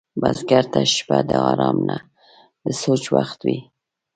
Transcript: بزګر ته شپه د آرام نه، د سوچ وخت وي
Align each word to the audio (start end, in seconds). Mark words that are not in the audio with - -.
بزګر 0.21 0.65
ته 0.73 0.81
شپه 0.95 1.17
د 1.29 1.31
آرام 1.51 1.77
نه، 1.89 1.97
د 2.63 2.67
سوچ 2.81 3.03
وخت 3.15 3.39
وي 3.45 3.59